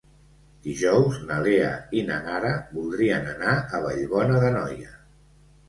Dijous 0.67 1.19
na 1.31 1.37
Lea 1.47 1.67
i 1.99 2.01
na 2.09 2.17
Nara 2.29 2.55
voldrien 2.79 3.31
anar 3.37 3.55
a 3.81 3.85
Vallbona 3.87 4.43
d'Anoia. 4.47 5.01